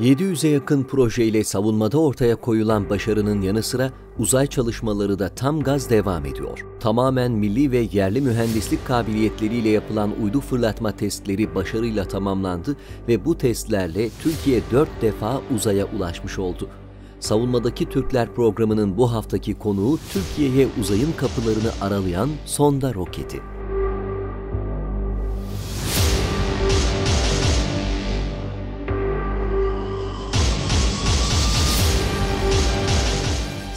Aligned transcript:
700'e 0.00 0.50
yakın 0.50 0.84
projeyle 0.84 1.44
savunmada 1.44 2.00
ortaya 2.00 2.36
koyulan 2.36 2.90
başarının 2.90 3.42
yanı 3.42 3.62
sıra 3.62 3.90
uzay 4.18 4.46
çalışmaları 4.46 5.18
da 5.18 5.28
tam 5.28 5.60
gaz 5.60 5.90
devam 5.90 6.26
ediyor. 6.26 6.66
Tamamen 6.80 7.32
milli 7.32 7.70
ve 7.70 7.88
yerli 7.92 8.20
mühendislik 8.20 8.86
kabiliyetleriyle 8.86 9.68
yapılan 9.68 10.10
uydu 10.22 10.40
fırlatma 10.40 10.92
testleri 10.92 11.54
başarıyla 11.54 12.04
tamamlandı 12.04 12.76
ve 13.08 13.24
bu 13.24 13.38
testlerle 13.38 14.10
Türkiye 14.22 14.60
4 14.72 14.88
defa 15.02 15.40
uzaya 15.54 15.86
ulaşmış 15.86 16.38
oldu. 16.38 16.68
Savunmadaki 17.20 17.88
Türkler 17.88 18.34
programının 18.34 18.98
bu 18.98 19.12
haftaki 19.12 19.54
konuğu 19.54 19.98
Türkiye'ye 20.12 20.68
uzayın 20.80 21.12
kapılarını 21.16 21.70
aralayan 21.80 22.28
sonda 22.44 22.94
roketi. 22.94 23.57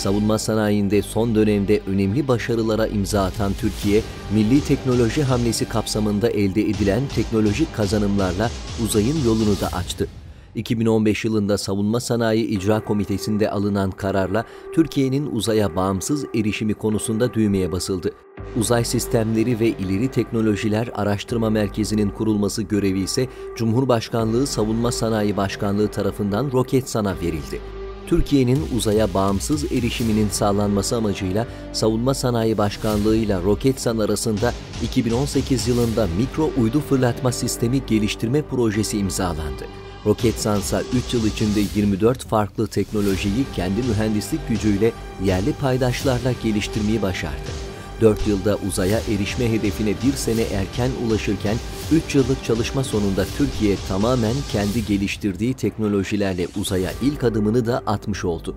Savunma 0.00 0.38
sanayinde 0.38 1.02
son 1.02 1.34
dönemde 1.34 1.80
önemli 1.86 2.28
başarılara 2.28 2.86
imza 2.86 3.24
atan 3.24 3.52
Türkiye, 3.60 4.02
milli 4.34 4.60
teknoloji 4.64 5.22
hamlesi 5.22 5.68
kapsamında 5.68 6.28
elde 6.28 6.62
edilen 6.62 7.02
teknolojik 7.14 7.74
kazanımlarla 7.74 8.50
uzayın 8.84 9.24
yolunu 9.24 9.60
da 9.60 9.66
açtı. 9.66 10.08
2015 10.54 11.24
yılında 11.24 11.58
Savunma 11.58 12.00
Sanayi 12.00 12.46
İcra 12.46 12.84
Komitesi'nde 12.84 13.50
alınan 13.50 13.90
kararla 13.90 14.44
Türkiye'nin 14.74 15.26
uzaya 15.26 15.76
bağımsız 15.76 16.24
erişimi 16.34 16.74
konusunda 16.74 17.34
düğmeye 17.34 17.72
basıldı. 17.72 18.12
Uzay 18.56 18.84
Sistemleri 18.84 19.60
ve 19.60 19.68
İleri 19.68 20.08
Teknolojiler 20.08 20.90
Araştırma 20.94 21.50
Merkezi'nin 21.50 22.10
kurulması 22.10 22.62
görevi 22.62 23.00
ise 23.00 23.28
Cumhurbaşkanlığı 23.56 24.46
Savunma 24.46 24.92
Sanayi 24.92 25.36
Başkanlığı 25.36 25.88
tarafından 25.88 26.52
Roketsan'a 26.52 27.16
verildi. 27.22 27.79
Türkiye'nin 28.10 28.68
uzaya 28.76 29.14
bağımsız 29.14 29.72
erişiminin 29.72 30.28
sağlanması 30.28 30.96
amacıyla 30.96 31.46
Savunma 31.72 32.14
Sanayi 32.14 32.58
Başkanlığı 32.58 33.16
ile 33.16 33.42
Roketsan 33.42 33.98
arasında 33.98 34.52
2018 34.82 35.68
yılında 35.68 36.06
mikro 36.18 36.50
uydu 36.62 36.80
fırlatma 36.80 37.32
sistemi 37.32 37.86
geliştirme 37.86 38.42
projesi 38.42 38.98
imzalandı. 38.98 39.64
Roketsan 40.06 40.60
ise 40.60 40.82
3 41.08 41.14
yıl 41.14 41.26
içinde 41.26 41.60
24 41.74 42.24
farklı 42.24 42.66
teknolojiyi 42.66 43.44
kendi 43.56 43.82
mühendislik 43.82 44.48
gücüyle 44.48 44.92
yerli 45.24 45.52
paydaşlarla 45.52 46.32
geliştirmeyi 46.42 47.02
başardı. 47.02 47.59
4 48.00 48.26
yılda 48.26 48.58
uzaya 48.68 48.98
erişme 48.98 49.52
hedefine 49.52 49.94
bir 50.06 50.12
sene 50.12 50.42
erken 50.42 50.90
ulaşırken 51.06 51.56
3 51.92 52.14
yıllık 52.14 52.44
çalışma 52.44 52.84
sonunda 52.84 53.24
Türkiye 53.38 53.76
tamamen 53.88 54.34
kendi 54.52 54.86
geliştirdiği 54.86 55.54
teknolojilerle 55.54 56.46
uzaya 56.60 56.90
ilk 57.02 57.24
adımını 57.24 57.66
da 57.66 57.82
atmış 57.86 58.24
oldu. 58.24 58.56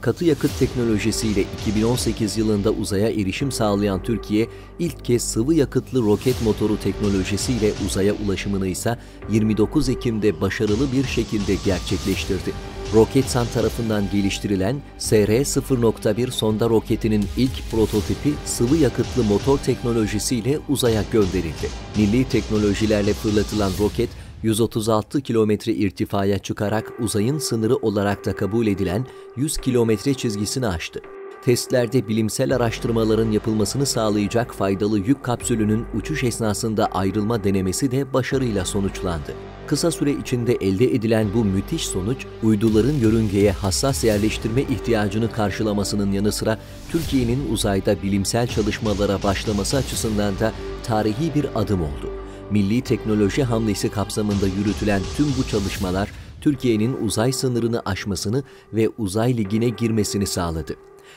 Katı 0.00 0.24
yakıt 0.24 0.58
teknolojisiyle 0.58 1.40
2018 1.60 2.38
yılında 2.38 2.70
uzaya 2.70 3.10
erişim 3.10 3.52
sağlayan 3.52 4.02
Türkiye, 4.02 4.48
ilk 4.78 5.04
kez 5.04 5.22
sıvı 5.22 5.54
yakıtlı 5.54 6.02
roket 6.02 6.42
motoru 6.42 6.80
teknolojisiyle 6.80 7.72
uzaya 7.86 8.14
ulaşımını 8.26 8.66
ise 8.66 8.98
29 9.30 9.88
Ekim'de 9.88 10.40
başarılı 10.40 10.92
bir 10.92 11.04
şekilde 11.04 11.54
gerçekleştirdi. 11.64 12.52
Roketsan 12.94 13.46
tarafından 13.54 14.04
geliştirilen 14.12 14.76
SR-0.1 14.98 16.30
sonda 16.30 16.68
roketinin 16.68 17.24
ilk 17.36 17.70
prototipi 17.70 18.30
sıvı 18.44 18.76
yakıtlı 18.76 19.24
motor 19.24 19.58
teknolojisiyle 19.58 20.58
uzaya 20.68 21.04
gönderildi. 21.12 21.68
Milli 21.96 22.28
teknolojilerle 22.28 23.12
fırlatılan 23.12 23.72
roket 23.78 24.08
136 24.42 25.20
kilometre 25.20 25.72
irtifaya 25.72 26.38
çıkarak 26.38 26.92
uzayın 27.00 27.38
sınırı 27.38 27.76
olarak 27.76 28.26
da 28.26 28.36
kabul 28.36 28.66
edilen 28.66 29.06
100 29.36 29.56
kilometre 29.56 30.14
çizgisini 30.14 30.66
aştı. 30.66 31.00
Testlerde 31.42 32.08
bilimsel 32.08 32.56
araştırmaların 32.56 33.30
yapılmasını 33.30 33.86
sağlayacak 33.86 34.54
faydalı 34.54 34.98
yük 34.98 35.22
kapsülünün 35.22 35.86
uçuş 35.94 36.24
esnasında 36.24 36.86
ayrılma 36.86 37.44
denemesi 37.44 37.90
de 37.90 38.12
başarıyla 38.12 38.64
sonuçlandı. 38.64 39.34
Kısa 39.66 39.90
süre 39.90 40.12
içinde 40.12 40.54
elde 40.54 40.94
edilen 40.94 41.26
bu 41.34 41.44
müthiş 41.44 41.86
sonuç, 41.86 42.26
uyduların 42.42 42.92
yörüngeye 42.92 43.52
hassas 43.52 44.04
yerleştirme 44.04 44.62
ihtiyacını 44.62 45.32
karşılamasının 45.32 46.12
yanı 46.12 46.32
sıra 46.32 46.58
Türkiye'nin 46.90 47.52
uzayda 47.52 48.02
bilimsel 48.02 48.46
çalışmalara 48.46 49.22
başlaması 49.22 49.76
açısından 49.76 50.38
da 50.38 50.52
tarihi 50.84 51.34
bir 51.34 51.46
adım 51.54 51.80
oldu. 51.82 52.10
Milli 52.50 52.80
teknoloji 52.80 53.44
hamlesi 53.44 53.90
kapsamında 53.90 54.46
yürütülen 54.46 55.00
tüm 55.16 55.26
bu 55.38 55.48
çalışmalar 55.48 56.10
Türkiye'nin 56.40 56.96
uzay 57.06 57.32
sınırını 57.32 57.82
aşmasını 57.84 58.42
ve 58.72 58.88
uzay 58.98 59.36
ligine 59.36 59.68
girmesini 59.68 60.26
sağladı. 60.26 60.76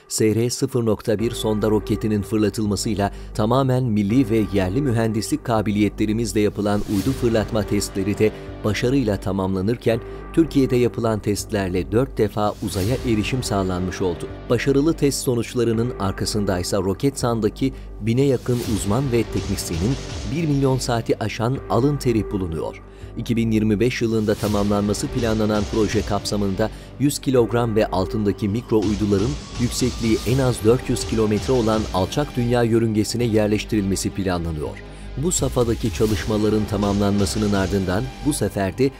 SR-0.1 0.10 1.32
sonda 1.32 1.70
roketinin 1.70 2.22
fırlatılmasıyla 2.22 3.12
tamamen 3.34 3.84
milli 3.84 4.30
ve 4.30 4.44
yerli 4.54 4.82
mühendislik 4.82 5.44
kabiliyetlerimizle 5.46 6.40
yapılan 6.40 6.82
uydu 6.96 7.12
fırlatma 7.12 7.64
testleri 7.64 8.18
de 8.18 8.32
başarıyla 8.64 9.18
tamamlanırken 9.18 10.00
Türkiye'de 10.34 10.76
yapılan 10.76 11.20
testlerle 11.20 11.92
4 11.92 12.18
defa 12.18 12.54
uzaya 12.64 12.96
erişim 13.08 13.44
sağlanmış 13.44 14.02
oldu. 14.02 14.28
Başarılı 14.50 14.94
test 14.94 15.24
sonuçlarının 15.24 15.94
arkasındaysa 16.00 16.78
Roketsan'daki 16.78 17.74
bine 18.02 18.22
yakın 18.22 18.60
uzman 18.76 19.12
ve 19.12 19.24
teknisyenin 19.24 19.96
1 20.36 20.48
milyon 20.48 20.78
saati 20.78 21.24
aşan 21.24 21.58
alın 21.70 21.98
teri 21.98 22.32
bulunuyor. 22.32 22.82
2025 23.18 24.02
yılında 24.02 24.36
tamamlanması 24.36 25.08
planlanan 25.08 25.64
proje 25.72 26.02
kapsamında 26.02 26.70
100 27.00 27.20
kilogram 27.20 27.76
ve 27.76 27.88
altındaki 27.88 28.50
mikro 28.50 28.80
uyduların 28.80 29.32
yüksekliği 29.62 30.18
en 30.28 30.38
az 30.38 30.66
400 30.66 31.08
kilometre 31.08 31.54
olan 31.54 31.82
alçak 31.94 32.36
dünya 32.38 32.64
yörüngesine 32.64 33.24
yerleştirilmesi 33.24 34.10
planlanıyor. 34.10 34.78
Bu 35.18 35.32
safhadaki 35.32 35.94
çalışmaların 35.94 36.66
tamamlanmasının 36.66 37.54
ardından 37.54 38.04
bu 38.26 38.34
sefer 38.34 38.78
de 38.78 38.88
1,5-2 38.88 38.92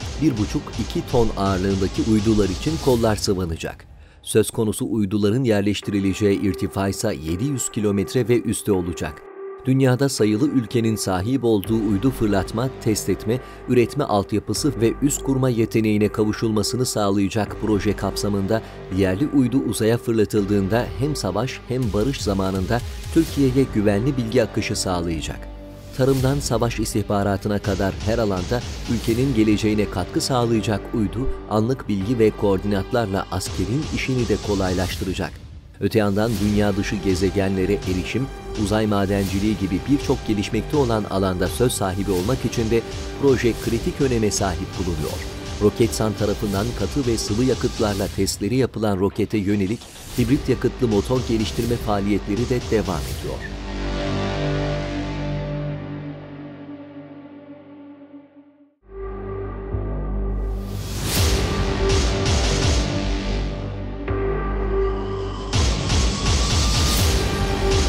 ton 1.12 1.30
ağırlığındaki 1.38 2.02
uydular 2.12 2.50
için 2.50 2.74
kollar 2.86 3.16
sıvanacak. 3.16 3.86
Söz 4.22 4.52
konusu 4.52 4.92
uyduların 4.92 5.44
yerleştirileceği 5.44 6.42
irtifa 6.42 6.88
ise 6.88 7.16
700 7.24 7.70
kilometre 7.70 8.28
ve 8.28 8.42
üstü 8.42 8.72
olacak 8.72 9.35
dünyada 9.66 10.10
sayılı 10.10 10.48
ülkenin 10.48 10.96
sahip 10.96 11.44
olduğu 11.44 11.90
uydu 11.90 12.12
fırlatma, 12.12 12.70
test 12.84 13.10
etme, 13.10 13.40
üretme 13.70 14.04
altyapısı 14.04 14.82
ve 14.82 14.94
üst 15.02 15.24
kurma 15.24 15.50
yeteneğine 15.50 16.08
kavuşulmasını 16.08 16.86
sağlayacak 16.86 17.58
proje 17.62 17.96
kapsamında 17.96 18.62
yerli 18.98 19.28
uydu 19.28 19.58
uzaya 19.70 19.98
fırlatıldığında 19.98 20.86
hem 21.00 21.16
savaş 21.16 21.60
hem 21.68 21.82
barış 21.94 22.22
zamanında 22.22 22.80
Türkiye'ye 23.14 23.66
güvenli 23.74 24.18
bilgi 24.18 24.44
akışı 24.44 24.76
sağlayacak 24.76 25.56
tarımdan 25.98 26.40
savaş 26.40 26.80
istihbaratına 26.80 27.60
kadar 27.60 27.94
her 28.06 28.18
alanda 28.18 28.62
ülkenin 28.94 29.36
geleceğine 29.36 29.90
katkı 29.90 30.22
sağlayacak 30.22 30.82
uydu, 30.94 31.30
anlık 31.50 31.90
bilgi 31.90 32.20
ve 32.20 32.32
koordinatlarla 32.32 33.26
askerin 33.32 33.84
işini 33.96 34.28
de 34.30 34.36
kolaylaştıracak. 34.48 35.32
Öte 35.82 36.00
yandan 36.00 36.32
dünya 36.44 36.76
dışı 36.76 36.96
gezegenlere 36.96 37.74
erişim, 37.74 38.28
uzay 38.64 38.88
madenciliği 38.88 39.58
gibi 39.58 39.80
birçok 39.90 40.28
gelişmekte 40.28 40.78
olan 40.78 41.04
alanda 41.04 41.48
söz 41.48 41.72
sahibi 41.72 42.12
olmak 42.12 42.46
için 42.46 42.72
de 42.72 42.82
proje 43.22 43.54
kritik 43.66 44.02
öneme 44.02 44.32
sahip 44.32 44.68
bulunuyor. 44.80 45.18
Roketsan 45.62 46.14
tarafından 46.14 46.66
katı 46.80 47.08
ve 47.08 47.18
sıvı 47.18 47.44
yakıtlarla 47.44 48.08
testleri 48.16 48.56
yapılan 48.56 49.00
rokete 49.00 49.38
yönelik 49.38 49.80
hibrit 50.18 50.50
yakıtlı 50.50 50.88
motor 50.88 51.22
geliştirme 51.28 51.76
faaliyetleri 51.76 52.50
de 52.50 52.60
devam 52.72 53.02
ediyor. 53.02 53.65